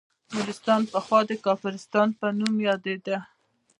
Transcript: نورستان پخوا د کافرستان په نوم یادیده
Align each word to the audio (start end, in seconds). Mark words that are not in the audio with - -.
نورستان 0.33 0.81
پخوا 0.93 1.19
د 1.29 1.31
کافرستان 1.45 2.07
په 2.19 2.27
نوم 2.39 2.55
یادیده 2.67 3.17